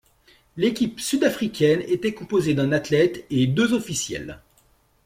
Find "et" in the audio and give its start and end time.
3.29-3.45